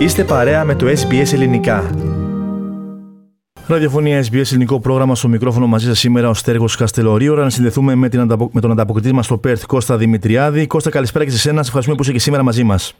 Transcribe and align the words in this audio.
Είστε 0.00 0.24
παρέα 0.24 0.64
με 0.64 0.74
το 0.74 0.86
SBS 0.86 1.32
Ελληνικά. 1.34 1.82
Ραδιοφωνία 3.68 4.20
SBS 4.20 4.52
Ελληνικό 4.52 4.80
πρόγραμμα 4.80 5.14
στο 5.14 5.28
μικρόφωνο 5.28 5.66
μαζί 5.66 5.86
σας 5.86 5.98
σήμερα 5.98 6.28
ο 6.28 6.34
Στέργος 6.34 6.76
Καστελορίου. 6.76 7.34
Να 7.34 7.50
συνδεθούμε 7.50 7.94
με, 7.94 8.08
την 8.08 8.20
ανταπο... 8.20 8.50
με 8.52 8.60
τον 8.60 8.70
ανταποκριτή 8.70 9.12
μας 9.12 9.24
στο 9.24 9.38
Πέρθ, 9.38 9.66
Κώστα 9.66 9.96
Δημητριάδη. 9.96 10.66
Κώστα, 10.66 10.90
καλησπέρα 10.90 11.24
και 11.24 11.30
σε 11.30 11.36
εσένα. 11.36 11.62
Σε 11.62 11.66
ευχαριστούμε 11.66 11.96
που 11.96 12.02
είσαι 12.02 12.12
και 12.12 12.18
σήμερα 12.18 12.42
μαζί 12.42 12.64
μας. 12.64 12.94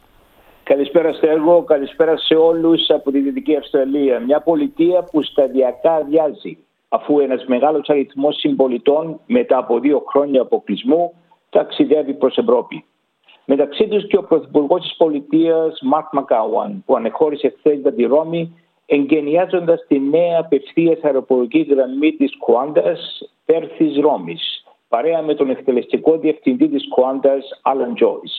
Καλησπέρα 0.63 1.13
Στέργο, 1.13 1.63
καλησπέρα 1.63 2.17
σε 2.17 2.35
όλους 2.35 2.89
από 2.89 3.11
τη 3.11 3.19
Δυτική 3.19 3.55
Αυστραλία. 3.55 4.19
Μια 4.19 4.41
πολιτεία 4.41 5.03
που 5.11 5.23
σταδιακά 5.23 5.93
αδειάζει, 5.93 6.57
αφού 6.89 7.19
ένας 7.19 7.45
μεγάλος 7.47 7.89
αριθμός 7.89 8.35
συμπολιτών 8.39 9.19
μετά 9.25 9.57
από 9.57 9.79
δύο 9.79 10.03
χρόνια 10.07 10.41
αποκλεισμού 10.41 11.13
ταξιδεύει 11.49 12.13
προς 12.13 12.37
Ευρώπη. 12.37 12.85
Μεταξύ 13.45 13.87
τους 13.87 14.07
και 14.07 14.17
ο 14.17 14.23
Πρωθυπουργός 14.23 14.81
της 14.81 14.95
Πολιτείας, 14.97 15.79
Μαρκ 15.81 16.07
Μακάουαν, 16.11 16.83
που 16.85 16.95
ανεχώρησε 16.95 17.53
χθες 17.57 17.79
για 17.79 17.93
τη 17.93 18.03
Ρώμη, 18.03 18.55
εγκαινιάζοντας 18.85 19.85
τη 19.87 19.99
νέα 19.99 20.39
απευθείας 20.39 20.99
αεροπορική 21.01 21.61
γραμμή 21.61 22.11
της 22.11 22.37
Κουάντας, 22.37 22.97
Πέρθης 23.45 23.97
Ρώμης, 23.99 24.63
παρέα 24.89 25.21
με 25.21 25.35
τον 25.35 25.49
εκτελεστικό 25.49 26.17
διευθυντή 26.17 26.67
της 26.67 26.87
Κουάντας, 26.87 27.37
Άλαν 27.61 27.95
Τζόις. 27.95 28.29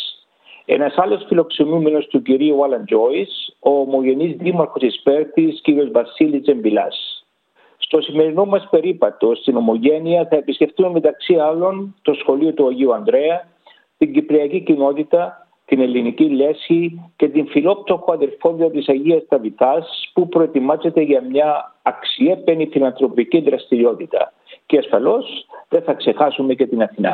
Ένας 0.65 0.95
άλλος 0.97 1.25
φιλοξενούμενος 1.29 2.07
του 2.07 2.23
κυρίου 2.23 2.65
Άλαν 2.65 2.85
Τζόις, 2.85 3.27
ο 3.61 3.71
ομογενής 3.71 4.37
δήμαρχος 4.37 4.81
της 4.81 5.01
Πέρθης, 5.03 5.61
κ. 5.63 5.93
Βασίλης 5.93 6.43
Ζεμπίλας. 6.43 7.25
Στο 7.77 8.01
σημερινό 8.01 8.45
μας 8.45 8.69
περίπατο 8.71 9.35
στην 9.35 9.57
Ομογένεια 9.57 10.27
θα 10.31 10.37
επισκεφτούμε 10.37 10.91
μεταξύ 10.91 11.35
άλλων 11.35 11.95
το 12.03 12.15
σχολείο 12.15 12.53
του 12.53 12.67
Αγίου 12.67 12.95
Ανδρέα, 12.95 13.49
την 14.03 14.13
Κυπριακή 14.13 14.61
κοινότητα, 14.61 15.47
την 15.65 15.81
ελληνική 15.81 16.25
λέσχη 16.25 17.01
και 17.17 17.29
την 17.29 17.47
φιλόπτωχο 17.47 18.13
αδερφόδια 18.13 18.71
της 18.71 18.89
Αγίας 18.89 19.23
Ταβιτάς 19.29 20.11
που 20.13 20.29
προετοιμάζεται 20.29 21.01
για 21.01 21.23
μια 21.31 21.75
αξιέπαινη 21.83 22.69
φιλανθρωπική 22.73 23.41
δραστηριότητα. 23.41 24.33
Και 24.67 24.79
ασφαλώς 24.79 25.47
δεν 25.69 25.83
θα 25.83 25.93
ξεχάσουμε 25.93 26.55
και 26.55 26.67
την 26.67 26.83
Αθηνά. 26.83 27.11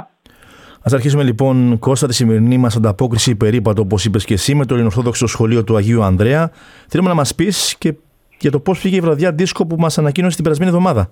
Α 0.79 0.91
αρχίσουμε 0.93 1.23
λοιπόν, 1.23 1.79
Κώστα, 1.79 2.07
τη 2.07 2.15
σημερινή 2.15 2.59
μας 2.59 2.77
ανταπόκριση 2.77 3.37
περίπατο, 3.37 3.83
όπως 3.83 4.05
είπες 4.05 4.25
και 4.25 4.35
εσύ, 4.35 4.55
με 4.55 4.65
το 4.65 4.75
Ελληνορθόδοξο 4.75 5.27
Σχολείο 5.27 5.65
του 5.65 5.77
Αγίου 5.77 6.03
Ανδρέα. 6.03 6.51
Θέλουμε 6.89 7.09
να 7.09 7.15
μας 7.15 7.35
πεις 7.35 7.79
και 7.79 7.95
για 8.41 8.51
το 8.51 8.61
πώς 8.61 8.81
πήγε 8.81 8.97
η 8.97 9.01
βραδιά 9.01 9.33
δίσκο 9.33 9.67
που 9.67 9.77
μας 9.79 9.99
ανακοίνωσε 9.99 10.35
την 10.35 10.45
περασμένη 10.45 10.71
εβδομάδα. 10.71 11.11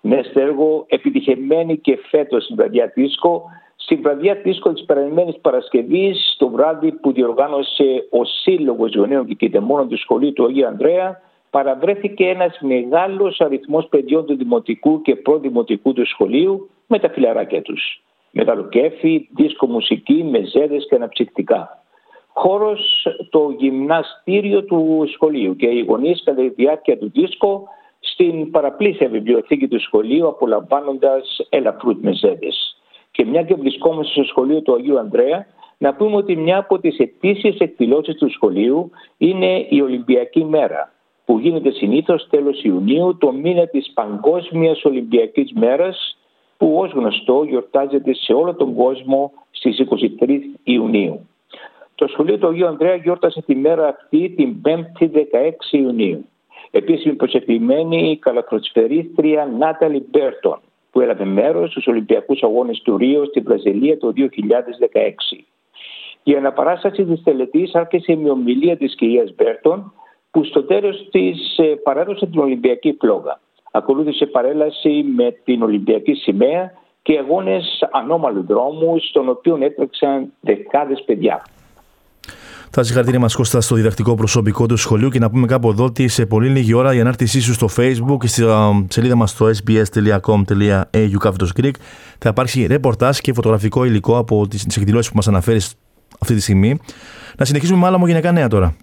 Ναι, 0.00 0.20
Στέργο, 0.22 0.84
επιτυχημένη 0.88 1.78
και 1.78 1.98
φέτος 2.10 2.48
η 2.48 2.54
βραδιά 2.54 2.92
δίσκο 2.94 3.42
στην 3.84 4.02
βραδιά 4.02 4.34
δίσκο 4.34 4.72
τη 4.72 4.82
περασμένης 4.84 5.38
Παρασκευής, 5.40 6.36
το 6.38 6.48
βράδυ 6.48 6.92
που 6.92 7.12
διοργάνωσε 7.12 8.06
ο 8.10 8.24
Σύλλογος 8.24 8.94
Γονέων 8.94 9.26
και 9.26 9.34
Κιτεμόνων 9.34 9.88
του 9.88 9.98
Σχολείου 9.98 10.32
του 10.32 10.44
Αγίου 10.44 10.66
Ανδρέα, 10.66 11.20
παραβρέθηκε 11.50 12.28
ένας 12.28 12.58
μεγάλος 12.60 13.40
αριθμός 13.40 13.86
παιδιών 13.88 14.26
του 14.26 14.36
Δημοτικού 14.36 15.02
και 15.02 15.16
Προδημοτικού 15.16 15.92
του 15.92 16.06
σχολείου 16.06 16.70
με 16.86 16.98
τα 16.98 17.10
φιλαράκια 17.10 17.62
τους. 17.62 18.02
Μεταλλοκέφι, 18.30 19.28
δίσκο 19.34 19.66
μουσική, 19.66 20.24
μεζέδες 20.30 20.86
και 20.88 20.94
αναψυκτικά. 20.94 21.82
Χώρος 22.34 23.06
το 23.30 23.54
γυμναστήριο 23.58 24.64
του 24.64 25.08
σχολείου 25.12 25.56
και 25.56 25.66
οι 25.66 25.84
γονείς 25.88 26.22
κατά 26.24 26.42
τη 26.42 26.48
διάρκεια 26.48 26.98
του 26.98 27.10
δίσκο 27.14 27.68
στην 28.00 28.50
παραπλήσια 28.50 29.08
βιβλιοθήκη 29.08 29.68
του 29.68 29.80
σχολείου 29.80 30.26
απολαμβάνοντας 30.28 31.46
ελαφρούς 31.48 31.96
μεζέδες. 32.00 32.76
Και 33.12 33.24
μια 33.24 33.42
και 33.42 33.54
βρισκόμαστε 33.54 34.12
στο 34.12 34.24
σχολείο 34.24 34.60
του 34.62 34.74
Αγίου 34.74 34.98
Ανδρέα, 34.98 35.46
να 35.78 35.94
πούμε 35.94 36.16
ότι 36.16 36.36
μια 36.36 36.58
από 36.58 36.78
τις 36.78 36.98
ετήσιες 36.98 37.58
εκδηλώσεις 37.58 38.14
του 38.14 38.30
σχολείου 38.30 38.90
είναι 39.16 39.66
η 39.68 39.80
Ολυμπιακή 39.80 40.44
Μέρα, 40.44 40.92
που 41.24 41.38
γίνεται 41.38 41.70
συνήθως 41.70 42.26
τέλος 42.30 42.62
Ιουνίου, 42.62 43.16
το 43.16 43.32
μήνα 43.32 43.66
της 43.66 43.90
Παγκόσμιας 43.94 44.84
Ολυμπιακής 44.84 45.52
Μέρας, 45.52 46.16
που 46.56 46.76
ως 46.78 46.92
γνωστό 46.92 47.44
γιορτάζεται 47.48 48.14
σε 48.14 48.32
όλο 48.32 48.54
τον 48.54 48.74
κόσμο 48.74 49.32
στις 49.50 49.78
23 49.78 50.40
Ιουνίου. 50.62 51.28
Το 51.94 52.08
σχολείο 52.08 52.38
του 52.38 52.46
Αγίου 52.46 52.66
Ανδρέα 52.66 52.94
γιόρτασε 52.94 53.42
τη 53.42 53.54
μέρα 53.54 53.88
αυτή 53.88 54.30
την 54.36 54.56
5η 54.64 55.10
16 55.12 55.72
Ιουνίου. 55.72 56.24
Επίσημη 56.70 57.14
προσκεκλημένη 57.14 58.10
η 58.10 58.16
καλαθροσφαιρίστρια 58.16 59.46
Νάταλι 59.58 60.06
Μπέρτον, 60.10 60.60
που 60.92 61.00
έλαβε 61.00 61.24
μέρος 61.24 61.70
στους 61.70 61.86
Ολυμπιακούς 61.86 62.42
Αγώνες 62.42 62.80
του 62.82 62.96
Ρίο 62.96 63.24
στη 63.24 63.40
Βραζιλία 63.40 63.98
το 63.98 64.12
2016. 64.16 65.44
Η 66.22 66.34
αναπαράσταση 66.34 67.04
της 67.04 67.22
τελετής 67.22 67.74
άρχισε 67.74 68.16
με 68.16 68.30
ομιλία 68.30 68.76
της 68.76 68.94
κυρίας 68.94 69.34
Μπέρτον, 69.34 69.92
που 70.30 70.44
στο 70.44 70.62
τέλος 70.62 71.08
της 71.10 71.58
ε, 71.58 71.62
παρέδωσε 71.62 72.26
την 72.26 72.40
Ολυμπιακή 72.40 72.96
φλόγα. 73.00 73.40
Ακολούθησε 73.72 74.26
παρέλαση 74.26 75.04
με 75.16 75.30
την 75.44 75.62
Ολυμπιακή 75.62 76.14
σημαία 76.14 76.72
και 77.02 77.18
αγώνες 77.18 77.88
ανώμαλου 77.92 78.44
δρόμου, 78.44 78.98
στον 78.98 79.28
οποίο 79.28 79.58
έτρεξαν 79.60 80.32
δεκάδες 80.40 81.02
παιδιά. 81.06 81.42
Τα 82.76 82.82
συγχαρητήρια 82.82 83.20
μας 83.20 83.36
Κώστα 83.36 83.60
στο 83.60 83.74
διδακτικό 83.74 84.14
προσωπικό 84.14 84.66
του 84.66 84.76
σχολείου 84.76 85.08
και 85.08 85.18
να 85.18 85.30
πούμε 85.30 85.46
κάπου 85.46 85.68
εδώ 85.68 85.84
ότι 85.84 86.08
σε 86.08 86.26
πολύ 86.26 86.48
λίγη 86.48 86.74
ώρα 86.74 86.94
η 86.94 87.00
ανάρτησή 87.00 87.40
σου 87.40 87.52
στο 87.52 87.66
facebook 87.76 88.16
και 88.20 88.26
στη 88.26 88.42
σελίδα 88.88 89.16
μας 89.16 89.30
στο 89.30 89.46
sbs.com.au 89.46 91.16
Greek 91.60 91.76
θα 92.18 92.28
υπάρξει 92.28 92.66
ρεπορτάζ 92.66 93.18
και 93.18 93.32
φωτογραφικό 93.32 93.84
υλικό 93.84 94.16
από 94.16 94.48
τις 94.48 94.76
εκδηλώσεις 94.76 95.10
που 95.10 95.16
μας 95.16 95.28
αναφέρεις 95.28 95.74
αυτή 96.20 96.34
τη 96.34 96.40
στιγμή. 96.40 96.80
Να 97.38 97.44
συνεχίσουμε 97.44 97.78
με 97.78 97.86
άλλα 97.86 97.96
ομογενειακά 97.96 98.32
νέα 98.32 98.48
τώρα. 98.48 98.76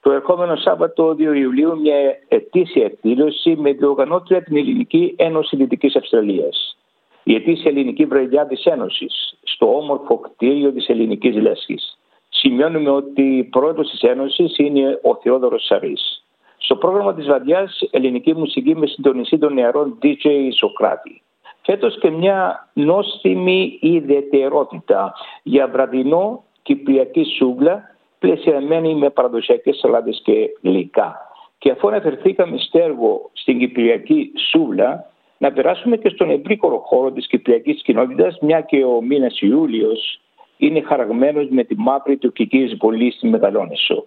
Το 0.00 0.12
ερχόμενο 0.12 0.56
Σάββατο 0.56 1.16
2 1.18 1.18
Ιουλίου 1.18 1.80
μια 1.80 1.96
ετήσια 2.28 2.84
εκδήλωση 2.84 3.56
με 3.56 3.72
διοργανώτρια 3.72 4.42
την 4.42 4.56
Ελληνική 4.56 5.14
Ένωση 5.16 5.56
Δυτικής 5.56 5.96
Αυστραλίας. 5.96 6.76
Η 7.22 7.34
ετήσια 7.34 7.70
ελληνική 7.70 8.04
βραδιά 8.04 8.46
της 8.46 8.64
Ένωσης 8.64 9.34
στο 9.42 9.76
όμορφο 9.76 10.18
κτίριο 10.18 10.72
της 10.72 10.88
Ελληνικής 10.88 11.34
Λέσχης 11.34 11.96
σημειώνουμε 12.32 12.90
ότι 12.90 13.48
πρόεδρος 13.50 13.90
της 13.90 14.00
Ένωσης 14.00 14.58
είναι 14.58 14.98
ο 15.02 15.14
Θεόδωρος 15.22 15.64
Σαρής. 15.64 16.24
Στο 16.56 16.76
πρόγραμμα 16.76 17.14
της 17.14 17.26
βαδιάς 17.26 17.88
ελληνική 17.90 18.34
μουσική 18.34 18.76
με 18.76 18.86
συντονιστή 18.86 19.38
των 19.38 19.54
νεαρών 19.54 19.98
DJ 20.02 20.28
Σοκράτη. 20.58 21.22
Φέτος 21.62 21.98
και 21.98 22.10
μια 22.10 22.68
νόστιμη 22.72 23.78
ιδιαιτερότητα 23.80 25.14
για 25.42 25.68
βραδινό 25.68 26.44
κυπριακή 26.62 27.24
σούγκλα 27.24 27.82
πλαισιαμένη 28.18 28.94
με 28.94 29.10
παραδοσιακές 29.10 29.76
σαλάτες 29.76 30.20
και 30.24 30.50
γλυκά. 30.62 31.16
Και 31.58 31.70
αφού 31.70 31.88
αναφερθήκαμε 31.88 32.58
στέργο 32.58 33.30
στην 33.32 33.58
κυπριακή 33.58 34.32
σούβλα, 34.50 35.10
να 35.38 35.52
περάσουμε 35.52 35.96
και 35.96 36.08
στον 36.08 36.30
ευρύκορο 36.30 36.78
χώρο 36.78 37.10
της 37.10 37.26
κυπριακής 37.26 37.82
κοινότητας, 37.82 38.38
μια 38.40 38.60
και 38.60 38.84
ο 38.84 39.02
μήνας 39.02 39.40
Ιούλιος 39.40 40.20
είναι 40.66 40.80
χαραγμένος 40.80 41.48
με 41.48 41.64
τη 41.64 41.74
μαύρη 41.78 42.16
τουρκικής 42.16 42.72
εισβολή 42.72 43.10
στη 43.10 43.26
Μεγαλόνεσο. 43.26 44.06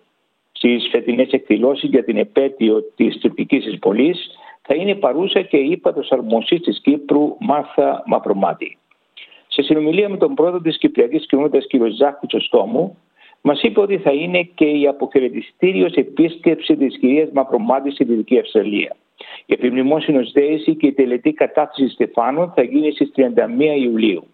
Στις 0.51 0.88
φετινές 0.91 1.31
εκδηλώσεις 1.31 1.89
για 1.89 2.03
την 2.03 2.17
επέτειο 2.17 2.83
της 2.95 3.17
τουρκικής 3.17 3.66
εισβολή 3.66 4.16
θα 4.61 4.75
είναι 4.75 4.95
παρούσα 4.95 5.41
και 5.41 5.57
η 5.57 5.69
ύπατο 5.71 6.01
αρμοσής 6.09 6.61
της 6.61 6.81
Κύπρου 6.81 7.35
Μάρθα 7.39 8.03
Μαυρομάτη. 8.05 8.77
Σε 9.47 9.61
συνομιλία 9.61 10.09
με 10.09 10.17
τον 10.17 10.33
πρόεδρο 10.33 10.61
της 10.61 10.77
Κυπριακής 10.77 11.25
Κοινότητας 11.25 11.67
κ. 11.67 11.71
Ζάκη 11.97 12.27
Τσοστόμου, 12.27 12.97
μας 13.41 13.61
είπε 13.61 13.79
ότι 13.79 13.97
θα 13.97 14.11
είναι 14.11 14.41
και 14.55 14.66
η 14.66 14.87
αποχαιρετιστήριος 14.87 15.93
επίσκεψη 15.93 16.75
της 16.75 16.97
κυρίας 16.97 17.29
Μαυρομάτη 17.33 17.91
στη 17.91 18.03
Δυτική 18.03 18.39
Αυστραλία. 18.39 18.95
Η 19.45 19.53
επιμνημόσυνο 19.53 20.22
δέηση 20.33 20.75
και 20.75 20.87
η 20.87 20.93
τελετή 20.93 21.33
κατάθεση 21.33 21.89
Στεφάνων 21.89 22.51
θα 22.55 22.63
γίνει 22.63 22.91
στις 22.91 23.11
31 23.16 23.31
Ιουλίου 23.81 24.27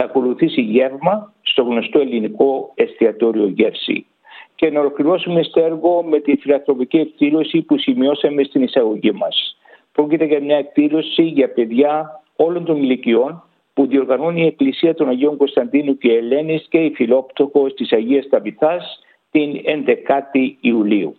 θα 0.00 0.04
ακολουθήσει 0.04 0.60
γεύμα 0.60 1.32
στο 1.58 1.66
γνωστό 1.66 2.00
ελληνικό 2.00 2.72
εστιατόριο 2.74 3.46
Γεύση. 3.46 4.06
Και 4.54 4.70
να 4.70 4.80
ολοκληρώσουμε 4.80 5.42
στο 5.42 5.60
έργο 5.60 6.02
με 6.02 6.20
τη 6.20 6.36
φιλανθρωπική 6.36 6.96
εκδήλωση 6.96 7.62
που 7.62 7.78
σημειώσαμε 7.78 8.42
στην 8.42 8.62
εισαγωγή 8.62 9.12
μας. 9.12 9.56
Πρόκειται 9.92 10.24
για 10.24 10.40
μια 10.40 10.56
εκδήλωση 10.56 11.22
για 11.22 11.52
παιδιά 11.52 12.22
όλων 12.36 12.64
των 12.64 12.76
ηλικιών 12.76 13.42
που 13.74 13.86
διοργανώνει 13.86 14.42
η 14.42 14.46
Εκκλησία 14.46 14.94
των 14.94 15.08
Αγίων 15.08 15.36
Κωνσταντίνου 15.36 15.98
και 15.98 16.12
Ελένης 16.12 16.66
και 16.68 16.78
η 16.78 16.92
Φιλόπτωχος 16.94 17.74
της 17.74 17.92
Αγίας 17.92 18.28
Ταβιθάς 18.28 18.98
την 19.30 19.60
11η 19.64 20.54
Ιουλίου. 20.60 21.16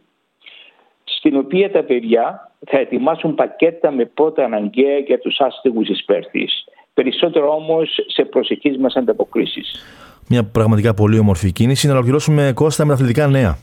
Στην 1.04 1.38
οποία 1.38 1.72
τα 1.72 1.84
παιδιά 1.84 2.52
θα 2.68 2.80
ετοιμάσουν 2.80 3.36
πακέτα 3.36 3.92
με 3.92 4.06
πρώτα 4.06 4.44
αναγκαία 4.44 4.98
για 4.98 5.19
τους 5.19 5.40
άστεγους 5.40 5.88
τη 5.88 6.04
Πέρθης 6.06 6.66
περισσότερο 7.00 7.54
όμως 7.54 8.00
σε 8.08 8.25
προσεχείς 8.25 8.78
μας 8.78 8.96
ανταποκρίσεις. 8.96 9.84
Μια 10.31 10.44
πραγματικά 10.44 10.94
πολύ 10.94 11.20
όμορφη 11.20 11.52
κίνηση. 11.52 11.88
Να 11.88 11.94
ολοκληρώσουμε 11.94 12.52
Κώστα 12.56 12.86
με 12.86 12.94
αθλητικά 12.94 13.28
νέα. 13.28 13.58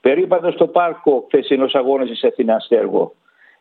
Περίπατο 0.00 0.50
στο 0.50 0.66
πάρκο 0.66 1.24
χθεσινό 1.26 1.66
αγώνας 1.72 2.08
της 2.08 2.24
Αθηνά 2.24 2.58
Στέργο. 2.58 3.14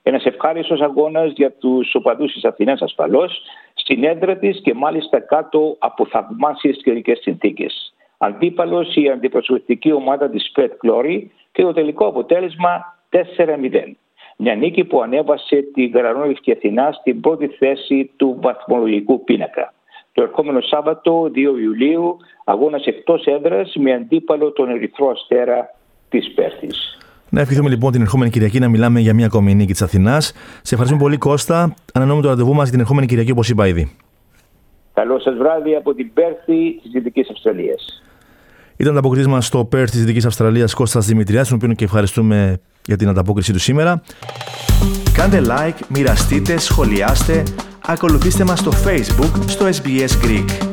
Ένας 0.03 0.25
ευχάριστος 0.25 0.81
αγώνας 0.81 1.31
για 1.35 1.51
τους 1.51 1.95
οπαδούς 1.95 2.33
της 2.33 2.43
Αθηνά 2.45 2.77
ασφαλώς, 2.79 3.41
στην 3.73 4.03
έδρα 4.03 4.37
της 4.37 4.61
και 4.61 4.73
μάλιστα 4.73 5.19
κάτω 5.19 5.75
από 5.79 6.05
θαυμάσιες 6.05 6.79
καιρικές 6.83 7.19
συνθήκες. 7.21 7.93
Αντίπαλος 8.17 8.95
η 8.95 9.09
αντιπροσωπευτική 9.09 9.91
ομάδα 9.91 10.29
της 10.29 10.51
Πετ 10.51 10.73
Κλόρι 10.77 11.31
και 11.51 11.61
το 11.61 11.73
τελικό 11.73 12.05
αποτέλεσμα 12.05 12.97
4-0. 13.09 13.97
Μια 14.37 14.55
νίκη 14.55 14.83
που 14.83 15.01
ανέβασε 15.01 15.61
την 15.73 15.91
Γαρανόλευκη 15.93 16.51
Αθηνά 16.51 16.91
στην 16.91 17.21
πρώτη 17.21 17.47
θέση 17.47 18.11
του 18.15 18.37
βαθμολογικού 18.41 19.23
πίνακα. 19.23 19.73
Το 20.19 20.25
ερχόμενο 20.25 20.61
Σάββατο, 20.61 21.31
2 21.33 21.37
Ιουλίου, 21.37 22.17
αγώνας 22.43 22.85
εκτός 22.85 23.25
έδρας 23.25 23.75
με 23.79 23.93
αντίπαλο 23.93 24.51
τον 24.51 24.69
Ερυθρό 24.69 25.09
Αστέρα 25.09 25.75
της 26.09 26.33
Πέρθης. 26.33 26.97
Να 27.29 27.41
ευχηθούμε 27.41 27.69
λοιπόν 27.69 27.91
την 27.91 28.01
ερχόμενη 28.01 28.31
Κυριακή 28.31 28.59
να 28.59 28.69
μιλάμε 28.69 28.99
για 28.99 29.13
μια 29.13 29.25
ακόμη 29.25 29.55
νίκη 29.55 29.71
της 29.71 29.81
Αθηνάς. 29.81 30.33
Σε 30.61 30.73
ευχαριστούμε 30.73 31.01
πολύ, 31.01 31.17
Κώστα. 31.17 31.73
Ανανεώνουμε 31.93 32.25
το 32.27 32.31
ραντεβού 32.33 32.53
μας 32.53 32.69
την 32.69 32.79
ερχόμενη 32.79 33.07
Κυριακή, 33.07 33.31
όπως 33.31 33.49
είπα 33.49 33.67
ήδη. 33.67 33.95
Καλό 34.93 35.19
σας 35.19 35.37
βράδυ 35.37 35.75
από 35.75 35.93
την 35.93 36.13
Πέρθη 36.13 36.79
της 36.81 36.91
Δυτικής 36.91 37.29
Αυστραλίας. 37.29 38.03
Ήταν 38.77 38.93
τα 38.93 38.99
αποκριτή 38.99 39.29
μα 39.29 39.41
στο 39.41 39.65
Πέρθ 39.65 39.91
της 39.91 39.99
Δυτικής 39.99 40.25
Αυστραλίας 40.25 40.73
Κώστας 40.73 41.05
Δημητριάς, 41.05 41.47
τον 41.47 41.59
οποίο 41.61 41.73
και 41.73 41.83
ευχαριστούμε 41.83 42.61
για 42.89 42.97
την 42.97 43.09
ανταπόκρισή 43.09 43.53
του 43.53 43.59
σήμερα. 43.59 44.01
Κάντε 45.13 45.41
like, 45.47 45.79
μοιραστείτε, 45.87 46.57
σχολιάστε, 46.57 47.43
ακολουθήστε 47.85 48.43
μας 48.43 48.59
στο 48.59 48.71
Facebook 48.85 49.31
στο 49.45 49.65
SBS 49.65 50.25
Greek. 50.25 50.68